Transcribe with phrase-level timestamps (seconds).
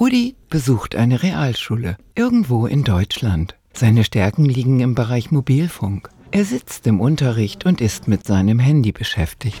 [0.00, 3.56] Rudi besucht eine Realschule, irgendwo in Deutschland.
[3.72, 6.08] Seine Stärken liegen im Bereich Mobilfunk.
[6.30, 9.60] Er sitzt im Unterricht und ist mit seinem Handy beschäftigt.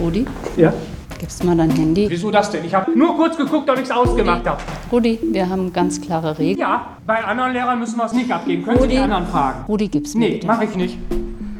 [0.00, 0.26] Rudi,
[0.56, 0.72] Ja?
[1.18, 2.06] gibst mal dein Handy.
[2.08, 2.64] Wieso das denn?
[2.64, 4.62] Ich habe nur kurz geguckt, ob ich es ausgemacht habe.
[4.92, 6.60] Rudi, wir haben ganz klare Regeln.
[6.60, 8.62] Ja, bei anderen Lehrern müssen wir es nicht abgeben.
[8.62, 8.94] Können Sie Rudi.
[8.94, 9.64] die anderen fragen?
[9.66, 10.46] Rudi, gib's mir Nee, bitte.
[10.46, 10.96] mache ich nicht.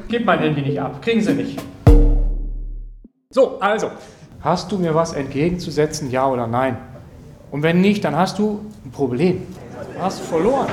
[0.09, 1.02] Gib mein Handy nicht ab.
[1.02, 1.61] Kriegen Sie nicht.
[3.30, 3.90] So, also.
[4.40, 6.77] Hast du mir was entgegenzusetzen, ja oder nein?
[7.51, 9.43] Und wenn nicht, dann hast du ein Problem.
[9.95, 10.68] Du hast verloren.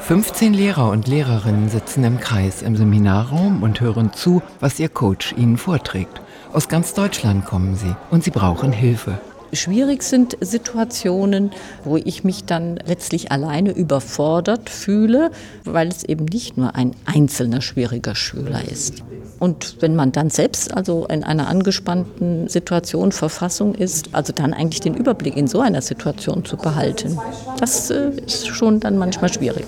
[0.00, 5.32] 15 Lehrer und Lehrerinnen sitzen im Kreis im Seminarraum und hören zu, was ihr Coach
[5.36, 6.20] ihnen vorträgt.
[6.52, 9.18] Aus ganz Deutschland kommen sie und sie brauchen Hilfe.
[9.54, 11.50] Schwierig sind Situationen,
[11.84, 15.30] wo ich mich dann letztlich alleine überfordert fühle,
[15.64, 19.02] weil es eben nicht nur ein einzelner schwieriger Schüler ist.
[19.38, 24.80] Und wenn man dann selbst also in einer angespannten Situation, Verfassung ist, also dann eigentlich
[24.80, 27.18] den Überblick in so einer Situation zu behalten,
[27.58, 29.66] das äh, ist schon dann manchmal schwierig.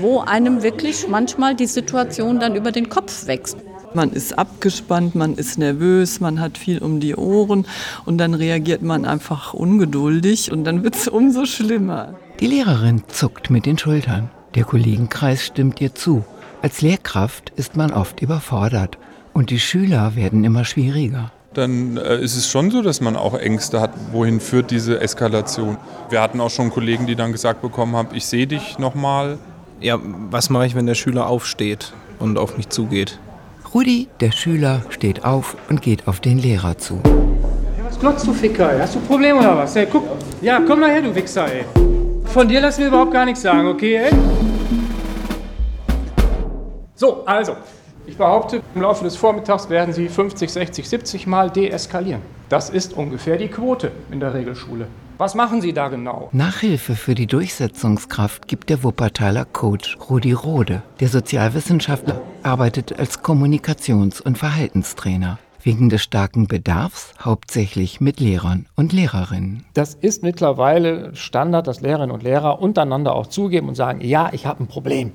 [0.00, 3.58] Wo einem wirklich manchmal die Situation dann über den Kopf wächst.
[3.96, 7.64] Man ist abgespannt, man ist nervös, man hat viel um die Ohren
[8.04, 12.14] und dann reagiert man einfach ungeduldig und dann wird es umso schlimmer.
[12.38, 14.28] Die Lehrerin zuckt mit den Schultern.
[14.54, 16.26] Der Kollegenkreis stimmt ihr zu.
[16.60, 18.98] Als Lehrkraft ist man oft überfordert
[19.32, 21.32] und die Schüler werden immer schwieriger.
[21.54, 25.78] dann äh, ist es schon so, dass man auch Ängste hat, wohin führt diese Eskalation.
[26.10, 29.38] Wir hatten auch schon Kollegen, die dann gesagt bekommen haben, ich sehe dich nochmal.
[29.80, 29.98] Ja,
[30.30, 33.18] was mache ich, wenn der Schüler aufsteht und auf mich zugeht?
[33.76, 36.98] Rudi, der Schüler, steht auf und geht auf den Lehrer zu.
[37.04, 38.72] Hey, was glotzt du, Ficker?
[38.72, 38.78] ey?
[38.78, 39.76] Hast du Probleme oder was?
[39.76, 40.02] Ey, guck.
[40.40, 41.66] Ja, komm mal her, du Wichser, ey.
[42.24, 44.10] Von dir lassen wir überhaupt gar nichts sagen, okay, ey?
[46.94, 47.54] So, also.
[48.06, 52.22] Ich behaupte, im Laufe des Vormittags werden Sie 50, 60, 70 Mal deeskalieren.
[52.48, 54.86] Das ist ungefähr die Quote in der Regelschule.
[55.18, 56.28] Was machen Sie da genau?
[56.32, 60.82] Nachhilfe für die Durchsetzungskraft gibt der Wuppertaler Coach Rudi Rode.
[61.00, 65.38] Der Sozialwissenschaftler arbeitet als Kommunikations- und Verhaltenstrainer.
[65.62, 69.64] Wegen des starken Bedarfs hauptsächlich mit Lehrern und Lehrerinnen.
[69.74, 74.46] Das ist mittlerweile Standard, dass Lehrerinnen und Lehrer untereinander auch zugeben und sagen, ja, ich
[74.46, 75.10] habe ein Problem.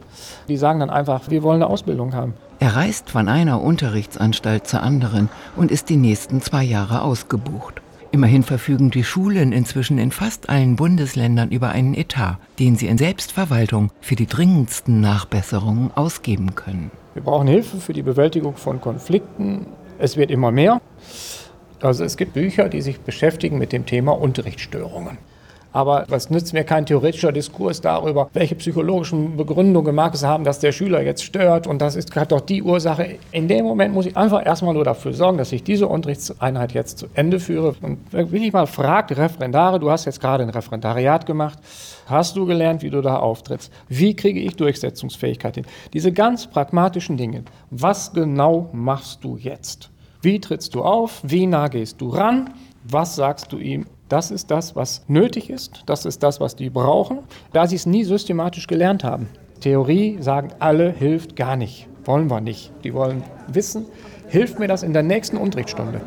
[0.49, 2.33] Die sagen dann einfach, wir wollen eine Ausbildung haben.
[2.59, 7.81] Er reist von einer Unterrichtsanstalt zur anderen und ist die nächsten zwei Jahre ausgebucht.
[8.11, 12.97] Immerhin verfügen die Schulen inzwischen in fast allen Bundesländern über einen Etat, den sie in
[12.97, 16.91] Selbstverwaltung für die dringendsten Nachbesserungen ausgeben können.
[17.13, 19.65] Wir brauchen Hilfe für die Bewältigung von Konflikten.
[19.99, 20.81] Es wird immer mehr.
[21.81, 25.17] Also es gibt Bücher, die sich beschäftigen mit dem Thema Unterrichtsstörungen.
[25.73, 30.59] Aber was nützt mir kein theoretischer Diskurs darüber, welche psychologischen Begründungen mag es haben, dass
[30.59, 33.17] der Schüler jetzt stört und das ist gerade doch die Ursache.
[33.31, 36.97] In dem Moment muss ich einfach erstmal nur dafür sorgen, dass ich diese Unterrichtseinheit jetzt
[36.97, 37.75] zu Ende führe.
[37.81, 41.59] Und wenn ich mal frage, Referendare, du hast jetzt gerade ein Referendariat gemacht,
[42.05, 43.71] hast du gelernt, wie du da auftrittst?
[43.87, 45.65] Wie kriege ich Durchsetzungsfähigkeit hin?
[45.93, 47.43] Diese ganz pragmatischen Dinge.
[47.69, 49.89] Was genau machst du jetzt?
[50.21, 51.21] Wie trittst du auf?
[51.23, 52.53] Wie nah gehst du ran?
[52.83, 53.85] Was sagst du ihm?
[54.11, 55.83] Das ist das, was nötig ist.
[55.85, 57.19] Das ist das, was die brauchen,
[57.53, 59.29] da sie es nie systematisch gelernt haben.
[59.61, 61.87] Theorie sagen alle, hilft gar nicht.
[62.03, 62.73] Wollen wir nicht.
[62.83, 63.85] Die wollen wissen,
[64.27, 66.01] hilft mir das in der nächsten Unterrichtsstunde.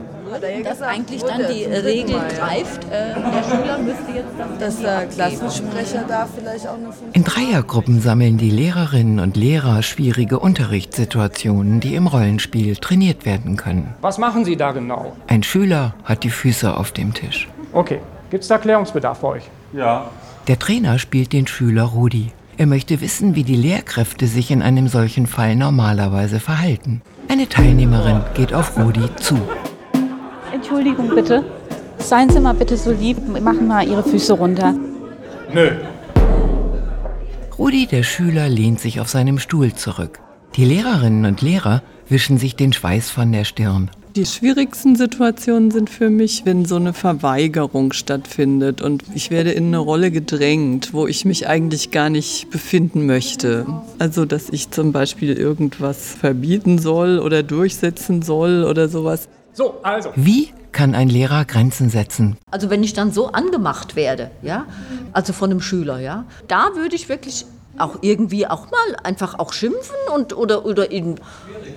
[0.65, 6.05] Dass eigentlich dann die Regel greift, äh, der Schüler müsste jetzt das Dass der Klassensprecher
[6.07, 11.95] da vielleicht auch eine Funktion In Dreiergruppen sammeln die Lehrerinnen und Lehrer schwierige Unterrichtssituationen, die
[11.95, 13.95] im Rollenspiel trainiert werden können.
[14.03, 15.17] Was machen Sie da genau?
[15.27, 17.49] Ein Schüler hat die Füße auf dem Tisch.
[17.75, 17.99] Okay,
[18.31, 19.51] gibt es da Klärungsbedarf bei euch?
[19.73, 20.09] Ja.
[20.47, 22.31] Der Trainer spielt den Schüler Rudi.
[22.57, 27.03] Er möchte wissen, wie die Lehrkräfte sich in einem solchen Fall normalerweise verhalten.
[27.29, 29.37] Eine Teilnehmerin geht auf Rudi zu.
[30.53, 31.45] Entschuldigung bitte.
[31.99, 34.75] Seien Sie mal bitte so lieb, machen mal Ihre Füße runter.
[35.53, 35.71] Nö.
[37.59, 40.21] Rudi, der Schüler, lehnt sich auf seinem Stuhl zurück.
[40.55, 43.91] Die Lehrerinnen und Lehrer wischen sich den Schweiß von der Stirn.
[44.17, 49.67] Die schwierigsten Situationen sind für mich, wenn so eine Verweigerung stattfindet und ich werde in
[49.67, 53.67] eine Rolle gedrängt, wo ich mich eigentlich gar nicht befinden möchte.
[53.99, 59.29] Also, dass ich zum Beispiel irgendwas verbieten soll oder durchsetzen soll oder sowas.
[59.53, 60.11] So, also.
[60.15, 62.37] Wie kann ein Lehrer Grenzen setzen?
[62.53, 64.67] Also wenn ich dann so angemacht werde, ja,
[65.13, 67.47] also von einem Schüler, ja, da würde ich wirklich
[67.79, 71.17] auch irgendwie auch mal einfach auch schimpfen und oder oder ihn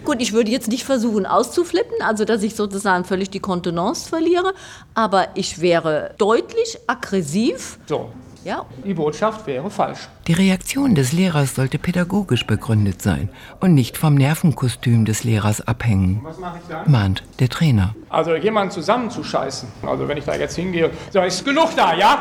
[0.07, 4.53] gut, ich würde jetzt nicht versuchen auszuflippen, also dass ich sozusagen völlig die Kontenance verliere,
[4.93, 7.77] aber ich wäre deutlich aggressiv.
[7.87, 8.09] So.
[8.45, 8.65] Ja.
[8.85, 10.07] Die Botschaft wäre falsch.
[10.27, 13.27] Die Reaktion des Lehrers sollte pädagogisch begründet sein
[13.59, 16.89] und nicht vom Nervenkostüm des Lehrers abhängen, Was mache ich dann?
[16.89, 17.93] mahnt der Trainer.
[18.07, 19.67] Also jemanden zusammenzuscheißen.
[19.85, 22.17] Also wenn ich da jetzt hingehe, so ist genug da, ja?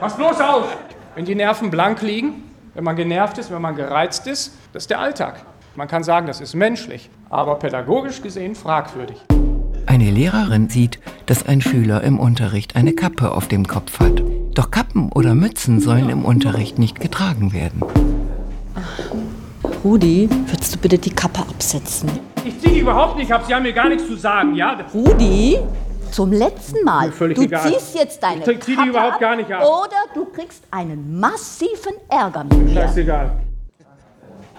[0.00, 0.76] Pass bloß auf!
[1.14, 2.42] Wenn die Nerven blank liegen,
[2.74, 5.44] wenn man genervt ist, wenn man gereizt ist, das ist der Alltag.
[5.76, 9.16] Man kann sagen, das ist menschlich, aber pädagogisch gesehen fragwürdig.
[9.86, 14.22] Eine Lehrerin sieht, dass ein Schüler im Unterricht eine Kappe auf dem Kopf hat.
[14.54, 17.82] Doch Kappen oder Mützen sollen im Unterricht nicht getragen werden.
[19.82, 22.10] Rudi, würdest du bitte die Kappe absetzen?
[22.44, 24.76] Ich ziehe die überhaupt nicht ab, Sie haben mir gar nichts zu sagen, ja?
[24.92, 25.58] Rudi,
[26.10, 27.10] zum letzten Mal.
[27.12, 27.72] Völlig du egal.
[27.72, 29.62] ziehst jetzt deine Ich zieh die Kappe überhaupt ab gar nicht ab.
[29.62, 32.74] Oder du kriegst einen massiven Ärger mit mir.
[32.74, 33.32] Scheißegal.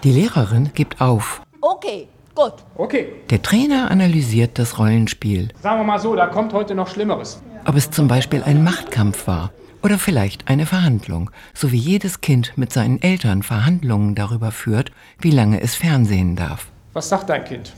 [0.02, 1.42] Die Lehrerin gibt auf.
[1.60, 2.54] Okay, gut.
[2.76, 7.42] Okay, Der Trainer analysiert das Rollenspiel, sagen wir mal so, da kommt heute noch Schlimmeres.
[7.64, 9.50] ob es zum Beispiel ein Machtkampf war
[9.82, 15.30] oder vielleicht eine Verhandlung, so wie jedes Kind mit seinen Eltern Verhandlungen darüber führt, wie
[15.30, 16.66] lange es fernsehen darf.
[16.92, 17.72] Was sagt dein Kind?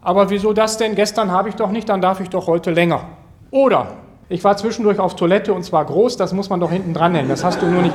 [0.00, 0.94] Aber wieso das denn?
[0.94, 3.08] Gestern habe ich doch nicht, dann darf ich doch heute länger.
[3.50, 3.96] Oder
[4.28, 7.42] ich war zwischendurch auf Toilette und zwar groß, das muss man doch hinten dranhängen, das
[7.44, 7.94] hast du nur nicht.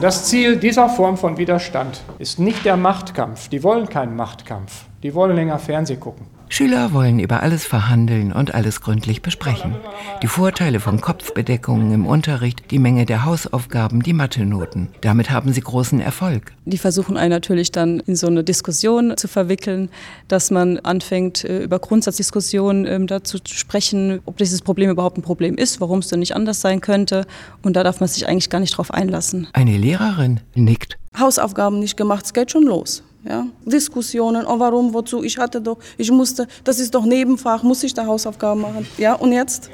[0.00, 3.48] Das Ziel dieser Form von Widerstand ist nicht der Machtkampf.
[3.48, 4.84] Die wollen keinen Machtkampf.
[5.02, 6.26] Die wollen länger Fernsehen gucken.
[6.50, 9.76] Schüler wollen über alles verhandeln und alles gründlich besprechen.
[10.22, 14.88] Die Vorteile von Kopfbedeckungen im Unterricht, die Menge der Hausaufgaben, die Mathe-Noten.
[15.02, 16.52] Damit haben sie großen Erfolg.
[16.64, 19.90] Die versuchen einen natürlich dann in so eine Diskussion zu verwickeln,
[20.26, 25.22] dass man anfängt, äh, über Grundsatzdiskussionen ähm, dazu zu sprechen, ob dieses Problem überhaupt ein
[25.22, 27.26] Problem ist, warum es denn nicht anders sein könnte.
[27.62, 29.48] Und da darf man sich eigentlich gar nicht drauf einlassen.
[29.52, 30.98] Eine Lehrerin nickt.
[31.18, 33.02] Hausaufgaben nicht gemacht, es geht schon los.
[33.28, 33.46] Ja?
[33.66, 37.92] Diskussionen, oh warum, wozu, ich hatte doch, ich musste, das ist doch Nebenfach, muss ich
[37.92, 38.86] da Hausaufgaben machen?
[38.96, 39.70] Ja, und jetzt?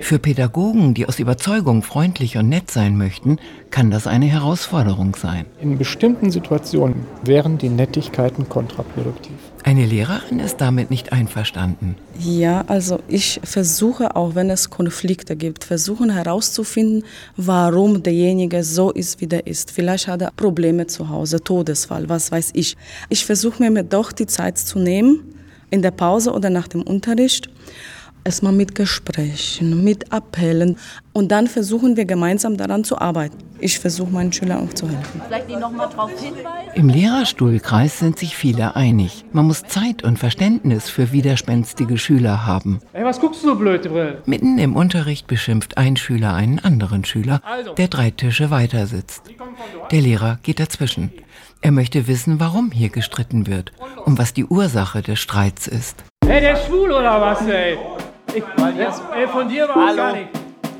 [0.00, 3.38] Für Pädagogen, die aus Überzeugung freundlich und nett sein möchten,
[3.70, 5.46] kann das eine Herausforderung sein.
[5.60, 9.36] In bestimmten Situationen wären die Nettigkeiten kontraproduktiv.
[9.68, 11.96] Eine Lehrerin ist damit nicht einverstanden.
[12.18, 17.04] Ja, also ich versuche auch, wenn es Konflikte gibt, versuchen herauszufinden,
[17.36, 19.70] warum derjenige so ist, wie der ist.
[19.70, 22.78] Vielleicht hat er Probleme zu Hause, Todesfall, was weiß ich.
[23.10, 25.34] Ich versuche mir doch die Zeit zu nehmen,
[25.68, 27.50] in der Pause oder nach dem Unterricht,
[28.24, 30.76] erstmal mit Gesprächen, mit Appellen
[31.12, 33.38] und dann versuchen wir gemeinsam daran zu arbeiten.
[33.60, 35.20] Ich versuche meinen Schülern auch zu helfen.
[35.26, 36.70] Vielleicht die nochmal drauf hinweisen.
[36.74, 39.24] Im Lehrerstuhlkreis sind sich viele einig.
[39.32, 42.80] Man muss Zeit und Verständnis für widerspenstige Schüler haben.
[42.92, 44.18] Ey, was guckst du so blöd, Brill?
[44.26, 47.40] Mitten im Unterricht beschimpft ein Schüler einen anderen Schüler,
[47.76, 49.22] der drei Tische weiter sitzt.
[49.90, 51.12] Der Lehrer geht dazwischen.
[51.60, 53.72] Er möchte wissen, warum hier gestritten wird
[54.04, 56.04] und was die Ursache des Streits ist.
[56.28, 57.76] Ey, der ist schwul oder was, ey?
[58.34, 58.42] Ich,
[59.16, 60.28] ey, von dir war gar nicht.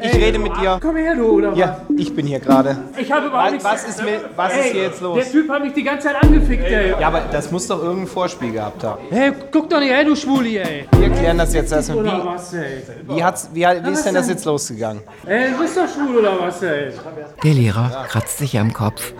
[0.00, 0.78] Ich rede mit dir.
[0.80, 2.76] Komm her, du, oder Ja, ich bin hier gerade.
[2.92, 3.00] was?
[3.02, 3.64] Ich habe überhaupt Was, nichts...
[3.64, 5.18] was, ist, mit, was ey, ist hier jetzt los?
[5.18, 6.90] Der Typ hat mich die ganze Zeit angefickt, ey.
[7.00, 9.02] Ja, aber das muss doch irgendein Vorspiel gehabt haben.
[9.10, 10.86] Hey, guck doch nicht, ey, du Schwuli, ey.
[10.96, 12.04] Wir klären das jetzt erstmal.
[12.04, 12.82] Wie, was, ey?
[13.08, 15.02] wie, hat's, wie, wie ist denn das jetzt losgegangen?
[15.26, 16.92] Ey, du bist doch schwul, oder was, ey?
[17.42, 19.12] Der Lehrer kratzt sich am Kopf.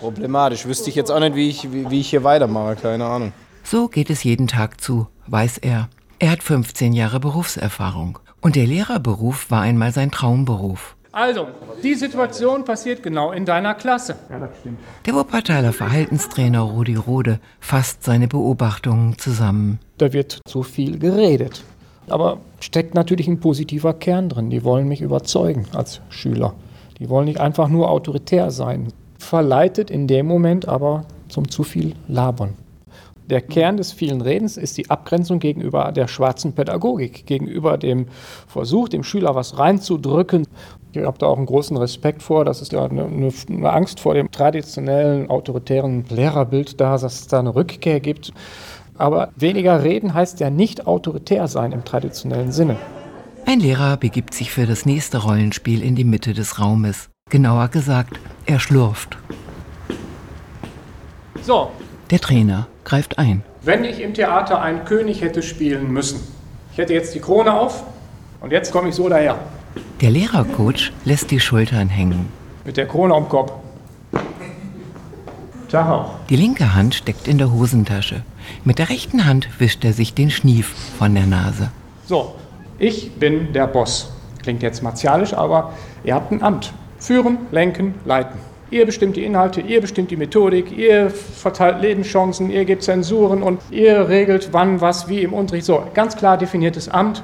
[0.00, 0.66] Problematisch.
[0.66, 2.74] Wüsste ich jetzt auch nicht, wie ich, wie, wie ich hier weitermache.
[2.74, 3.32] Keine Ahnung.
[3.62, 5.88] So geht es jeden Tag zu, weiß er.
[6.24, 8.18] Er hat 15 Jahre Berufserfahrung.
[8.40, 10.96] Und der Lehrerberuf war einmal sein Traumberuf.
[11.12, 11.48] Also,
[11.82, 14.16] die Situation passiert genau in deiner Klasse.
[14.30, 14.78] Ja, das stimmt.
[15.04, 19.80] Der Wuppertaler Verhaltenstrainer Rudi Rode fasst seine Beobachtungen zusammen.
[19.98, 21.62] Da wird zu viel geredet.
[22.08, 24.48] Aber steckt natürlich ein positiver Kern drin.
[24.48, 26.54] Die wollen mich überzeugen als Schüler.
[27.00, 28.94] Die wollen nicht einfach nur autoritär sein.
[29.18, 32.54] Verleitet in dem Moment aber zum zu viel Labern.
[33.30, 38.06] Der Kern des vielen Redens ist die Abgrenzung gegenüber der schwarzen Pädagogik, gegenüber dem
[38.46, 40.46] Versuch, dem Schüler was reinzudrücken.
[40.92, 42.44] Ich habe da auch einen großen Respekt vor.
[42.44, 47.26] Das ist ja eine, eine, eine Angst vor dem traditionellen, autoritären Lehrerbild da, dass es
[47.26, 48.32] da eine Rückkehr gibt.
[48.96, 52.76] Aber weniger reden heißt ja nicht autoritär sein im traditionellen Sinne.
[53.46, 57.10] Ein Lehrer begibt sich für das nächste Rollenspiel in die Mitte des Raumes.
[57.30, 59.16] Genauer gesagt, er schlurft.
[61.42, 61.70] So,
[62.14, 63.42] Der Trainer greift ein.
[63.62, 66.20] wenn ich im Theater einen König hätte spielen müssen,
[66.70, 67.82] ich hätte jetzt die Krone auf
[68.40, 69.36] und jetzt komme ich so daher,
[70.00, 72.28] Der Lehrercoach lässt die Schultern hängen.
[72.64, 73.52] mit der Krone am Kopf.
[76.30, 78.22] Die linke Hand steckt in der Hosentasche.
[78.62, 81.72] Mit der rechten Hand wischt er sich den Schnief von der Nase.
[82.06, 82.36] So,
[82.78, 84.12] ich bin der Boss.
[84.40, 85.72] Klingt jetzt martialisch, aber
[86.04, 86.72] ihr habt ein Amt.
[87.00, 88.38] Führen, lenken, leiten.
[88.70, 93.60] Ihr bestimmt die Inhalte, ihr bestimmt die Methodik, ihr verteilt Lebenschancen, ihr gebt Zensuren und
[93.70, 95.66] ihr regelt wann, was, wie im Unterricht.
[95.66, 97.22] So, ganz klar definiertes Amt.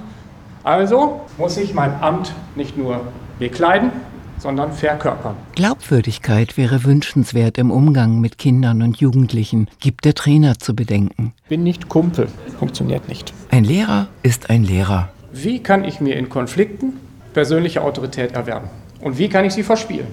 [0.62, 3.00] Also muss ich mein Amt nicht nur
[3.38, 3.90] bekleiden,
[4.38, 5.37] sondern verkörpern.
[5.54, 11.32] Glaubwürdigkeit wäre wünschenswert im Umgang mit Kindern und Jugendlichen, gibt der Trainer zu bedenken.
[11.49, 12.28] Bin nicht Kumpel,
[12.59, 13.32] funktioniert nicht.
[13.50, 15.09] Ein Lehrer ist ein Lehrer.
[15.32, 16.94] Wie kann ich mir in Konflikten
[17.32, 18.68] persönliche Autorität erwerben?
[19.00, 20.06] Und wie kann ich sie verspielen?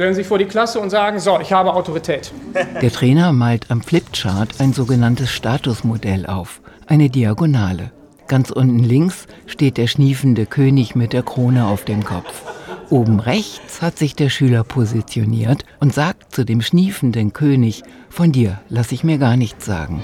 [0.00, 2.32] Stellen Sie sich vor die Klasse und sagen, so, ich habe Autorität.
[2.80, 7.92] Der Trainer malt am Flipchart ein sogenanntes Statusmodell auf, eine Diagonale.
[8.26, 12.44] Ganz unten links steht der schniefende König mit der Krone auf dem Kopf.
[12.88, 18.58] Oben rechts hat sich der Schüler positioniert und sagt zu dem schniefenden König, von dir
[18.70, 20.00] lass ich mir gar nichts sagen.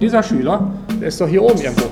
[0.00, 1.88] Dieser Schüler, der ist doch hier oben irgendwo.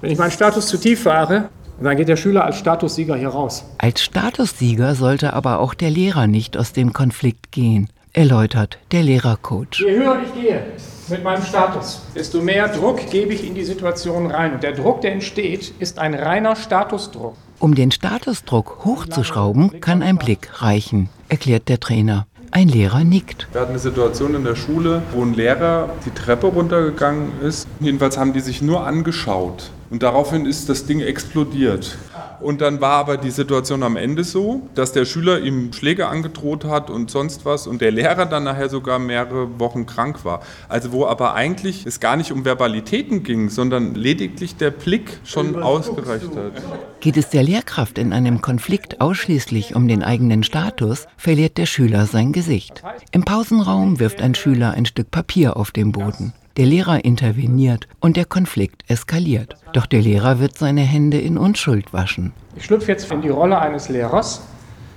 [0.00, 1.50] Wenn ich meinen Status zu tief fahre,
[1.84, 3.64] dann geht der Schüler als Statussieger hier raus.
[3.78, 9.80] Als Statussieger sollte aber auch der Lehrer nicht aus dem Konflikt gehen, erläutert der Lehrercoach.
[9.80, 10.62] Je höher ich gehe
[11.08, 14.54] mit meinem Status, desto mehr Druck gebe ich in die Situation rein.
[14.54, 17.34] Und der Druck, der entsteht, ist ein reiner Statusdruck.
[17.58, 22.27] Um den Statusdruck hochzuschrauben, kann ein Blick reichen, erklärt der Trainer.
[22.50, 23.46] Ein Lehrer nickt.
[23.52, 27.68] Wir hatten eine Situation in der Schule, wo ein Lehrer die Treppe runtergegangen ist.
[27.78, 29.70] Jedenfalls haben die sich nur angeschaut.
[29.90, 31.98] Und daraufhin ist das Ding explodiert.
[32.40, 36.64] Und dann war aber die Situation am Ende so, dass der Schüler ihm Schläge angedroht
[36.64, 40.40] hat und sonst was und der Lehrer dann nachher sogar mehrere Wochen krank war.
[40.68, 45.60] Also wo aber eigentlich es gar nicht um Verbalitäten ging, sondern lediglich der Blick schon
[45.62, 46.52] ausgereicht hat.
[47.00, 52.06] Geht es der Lehrkraft in einem Konflikt ausschließlich um den eigenen Status, verliert der Schüler
[52.06, 52.82] sein Gesicht.
[53.12, 56.32] Im Pausenraum wirft ein Schüler ein Stück Papier auf den Boden.
[56.58, 59.54] Der Lehrer interveniert und der Konflikt eskaliert.
[59.74, 62.32] Doch der Lehrer wird seine Hände in Unschuld waschen.
[62.56, 64.42] Ich schlüpfe jetzt in die Rolle eines Lehrers.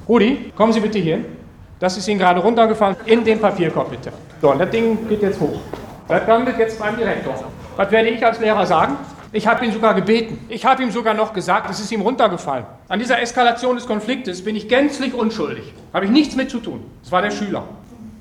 [0.09, 1.23] Rudi, kommen Sie bitte hier.
[1.79, 2.95] Das ist Ihnen gerade runtergefallen.
[3.05, 4.11] In den Papierkorb bitte.
[4.41, 5.59] So, und das Ding geht jetzt hoch.
[6.07, 7.35] Das landet jetzt beim Direktor.
[7.75, 8.95] Was werde ich als Lehrer sagen?
[9.31, 10.39] Ich habe ihn sogar gebeten.
[10.49, 12.65] Ich habe ihm sogar noch gesagt, es ist ihm runtergefallen.
[12.87, 15.71] An dieser Eskalation des Konfliktes bin ich gänzlich unschuldig.
[15.93, 16.83] Habe ich nichts mit zu tun.
[17.03, 17.65] Es war der Schüler.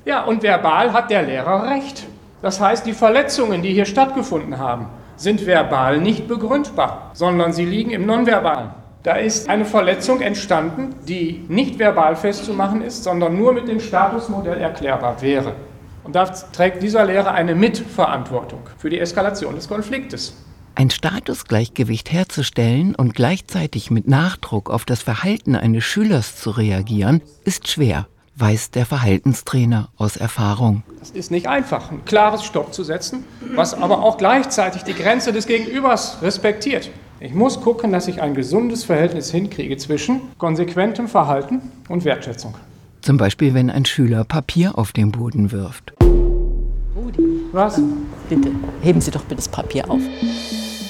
[0.05, 2.05] Ja, und verbal hat der Lehrer recht.
[2.41, 7.91] Das heißt, die Verletzungen, die hier stattgefunden haben, sind verbal nicht begründbar, sondern sie liegen
[7.91, 8.71] im Nonverbalen.
[9.03, 14.59] Da ist eine Verletzung entstanden, die nicht verbal festzumachen ist, sondern nur mit dem Statusmodell
[14.59, 15.55] erklärbar wäre.
[16.03, 20.35] Und da trägt dieser Lehrer eine Mitverantwortung für die Eskalation des Konfliktes.
[20.73, 27.67] Ein Statusgleichgewicht herzustellen und gleichzeitig mit Nachdruck auf das Verhalten eines Schülers zu reagieren, ist
[27.67, 30.83] schwer weiß der Verhaltenstrainer aus Erfahrung.
[31.01, 33.23] Es ist nicht einfach, ein klares Stopp zu setzen,
[33.55, 36.89] was aber auch gleichzeitig die Grenze des Gegenübers respektiert.
[37.19, 42.55] Ich muss gucken, dass ich ein gesundes Verhältnis hinkriege zwischen konsequentem Verhalten und Wertschätzung.
[43.01, 45.93] Zum Beispiel, wenn ein Schüler Papier auf den Boden wirft.
[46.95, 47.41] Rudi.
[47.51, 47.79] Was?
[48.29, 50.01] Bitte, heben Sie doch bitte das Papier auf.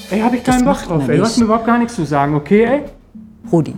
[0.09, 1.17] Ey, hab ich keinen Bock drauf, ey.
[1.17, 2.83] Du hast mir überhaupt gar nichts zu sagen, okay, ey?
[3.51, 3.73] Rudi.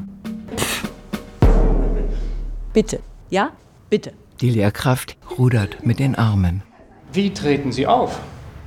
[2.73, 2.99] Bitte.
[3.33, 3.49] Ja?
[3.89, 4.13] Bitte.
[4.41, 6.61] Die Lehrkraft rudert mit den Armen.
[7.11, 8.19] Wie treten Sie auf?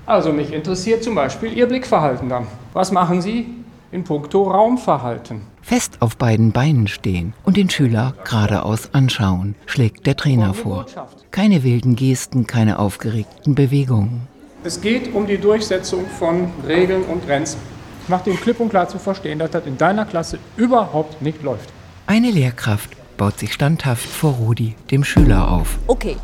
[0.06, 2.49] Also mich interessiert zum Beispiel Ihr Blickverhalten dann.
[2.73, 3.46] Was machen Sie
[3.92, 5.42] in puncto Raumverhalten?
[5.62, 10.87] Fest auf beiden Beinen stehen und den Schüler geradeaus anschauen, schlägt der Trainer vor.
[11.30, 14.26] Keine wilden Gesten, keine aufgeregten Bewegungen.
[14.64, 17.61] Es geht um die Durchsetzung von Regeln und Grenzen.
[18.02, 21.44] Ich mache dem klipp und klar zu verstehen, dass das in deiner Klasse überhaupt nicht
[21.44, 21.68] läuft.
[22.08, 25.78] Eine Lehrkraft baut sich standhaft vor Rudi, dem Schüler, auf.
[25.87, 26.16] Okay,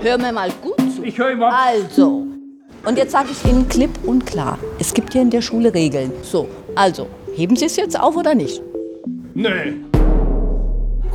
[0.00, 1.04] hör mir mal gut zu.
[1.04, 1.52] Ich höre immer.
[1.52, 2.26] Also,
[2.84, 6.12] und jetzt sage ich Ihnen klipp und klar, es gibt hier in der Schule Regeln.
[6.22, 8.60] So, also, heben Sie es jetzt auf oder nicht?
[9.34, 9.74] Nee.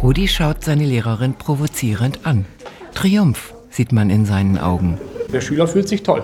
[0.02, 2.46] Rudi schaut seine Lehrerin provozierend an.
[2.94, 5.00] Triumph sieht man in seinen Augen.
[5.34, 6.24] Der Schüler fühlt sich toll.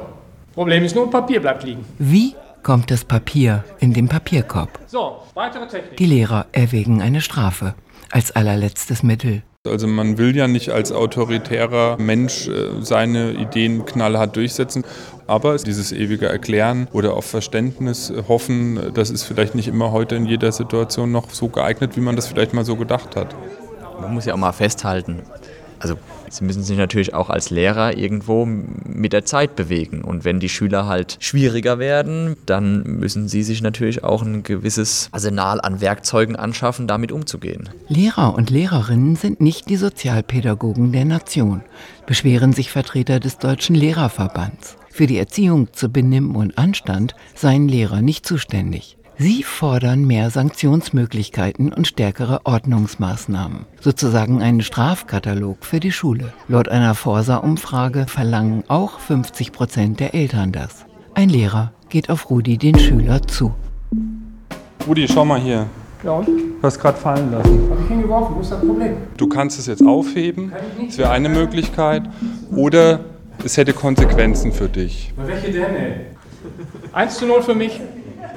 [0.54, 1.84] Problem ist nur, Papier bleibt liegen.
[1.98, 4.80] Wie kommt das Papier in den Papierkorb?
[4.88, 5.98] So, weitere Technik.
[5.98, 7.74] Die Lehrer erwägen eine Strafe
[8.14, 9.42] als allerletztes Mittel.
[9.66, 14.84] Also man will ja nicht als autoritärer Mensch äh, seine Ideen knallhart durchsetzen,
[15.26, 20.26] aber dieses ewige Erklären oder auf Verständnis hoffen, das ist vielleicht nicht immer heute in
[20.26, 23.34] jeder Situation noch so geeignet, wie man das vielleicht mal so gedacht hat.
[24.02, 25.22] Man muss ja auch mal festhalten,
[25.84, 25.98] also
[26.30, 30.02] sie müssen sich natürlich auch als Lehrer irgendwo mit der Zeit bewegen.
[30.02, 35.10] Und wenn die Schüler halt schwieriger werden, dann müssen sie sich natürlich auch ein gewisses
[35.12, 37.70] Arsenal an Werkzeugen anschaffen, damit umzugehen.
[37.90, 41.62] Lehrer und Lehrerinnen sind nicht die Sozialpädagogen der Nation,
[42.08, 44.78] beschweren sich Vertreter des Deutschen Lehrerverbands.
[44.90, 48.96] Für die Erziehung zu Benimm und Anstand seien Lehrer nicht zuständig.
[49.20, 56.34] Sie fordern mehr Sanktionsmöglichkeiten und stärkere Ordnungsmaßnahmen, sozusagen einen Strafkatalog für die Schule.
[56.48, 60.86] Laut einer Forsa-Umfrage verlangen auch 50 Prozent der Eltern das.
[61.14, 63.54] Ein Lehrer geht auf Rudi den Schüler zu.
[64.88, 65.68] Rudi, schau mal hier.
[66.04, 66.28] Ja und?
[66.28, 67.70] Du hast gerade fallen lassen.
[67.70, 68.98] Habe ich hingeworfen, wo ist das Problem?
[69.16, 70.52] Du kannst es jetzt aufheben,
[70.88, 72.04] das wäre eine Möglichkeit.
[72.52, 73.02] Oder
[73.46, 75.14] es hätte Konsequenzen für dich.
[75.16, 75.94] Na, welche denn, ey?
[76.94, 77.80] 1 zu 0 für mich.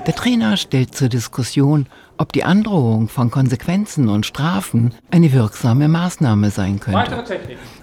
[0.07, 1.87] Der Trainer stellt zur Diskussion,
[2.17, 7.25] ob die Androhung von Konsequenzen und Strafen eine wirksame Maßnahme sein könnte.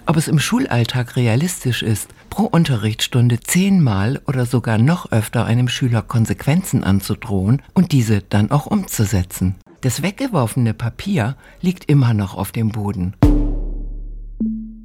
[0.06, 6.00] Ob es im Schulalltag realistisch ist, pro Unterrichtsstunde zehnmal oder sogar noch öfter einem Schüler
[6.00, 9.56] Konsequenzen anzudrohen und diese dann auch umzusetzen.
[9.82, 13.12] Das weggeworfene Papier liegt immer noch auf dem Boden.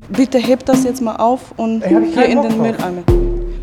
[0.09, 2.57] Bitte hebt das jetzt mal auf und hier in den.
[2.57, 3.03] Mülleimer.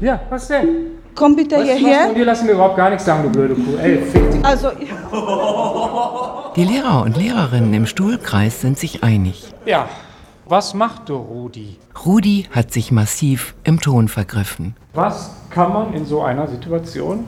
[0.01, 0.96] Ja, was denn?
[1.17, 2.07] Komm bitte Was, was, hierher.
[2.07, 3.77] von dir lassen wir überhaupt gar nichts sagen, du blöde Kuh.
[3.79, 4.45] Ey, fick dich.
[4.45, 4.71] Also,
[6.55, 9.53] Die Lehrer und Lehrerinnen im Stuhlkreis sind sich einig.
[9.65, 9.89] Ja,
[10.49, 11.79] was macht du, Rudi?
[12.05, 14.77] Rudi hat sich massiv im Ton vergriffen.
[14.95, 17.25] Was kann man in so einer Situation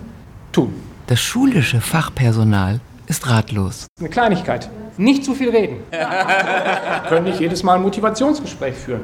[0.52, 0.72] tun?
[1.08, 3.86] Das schulische Fachpersonal ist ratlos.
[3.98, 4.68] Eine Kleinigkeit.
[4.98, 5.76] Nicht zu viel reden.
[7.08, 9.00] Können nicht jedes Mal ein Motivationsgespräch führen.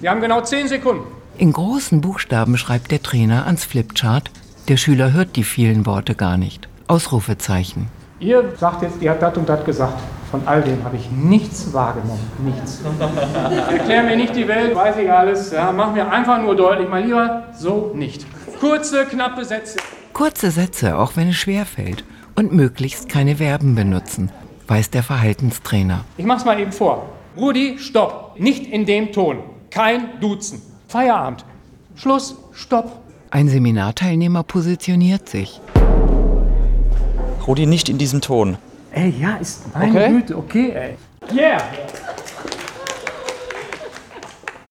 [0.00, 1.02] Wir haben genau 10 Sekunden.
[1.40, 4.30] In großen Buchstaben schreibt der Trainer ans Flipchart.
[4.68, 6.68] Der Schüler hört die vielen Worte gar nicht.
[6.86, 7.88] Ausrufezeichen.
[8.18, 9.98] Ihr sagt jetzt, ihr habt das und das gesagt.
[10.30, 12.20] Von all dem habe ich nichts wahrgenommen.
[12.44, 12.82] Nichts.
[13.70, 15.50] Erklär mir nicht die Welt, weiß ich alles.
[15.50, 18.26] Ja, mach mir einfach nur deutlich, mein Lieber, so nicht.
[18.60, 19.78] Kurze, knappe Sätze.
[20.12, 22.04] Kurze Sätze, auch wenn es schwer fällt.
[22.36, 24.30] Und möglichst keine Verben benutzen,
[24.68, 26.04] weiß der Verhaltenstrainer.
[26.18, 27.08] Ich mach's mal eben vor.
[27.34, 28.38] Rudi, stopp.
[28.38, 29.38] Nicht in dem Ton.
[29.70, 30.69] Kein Duzen.
[30.90, 31.44] Feierabend.
[31.94, 32.34] Schluss.
[32.52, 32.98] Stopp.
[33.30, 35.60] Ein Seminarteilnehmer positioniert sich.
[37.46, 38.56] Rudi, nicht in diesem Ton.
[38.90, 40.08] Ey, ja, ist meine Okay.
[40.10, 40.96] Güte, okay, ey.
[41.32, 41.62] Yeah.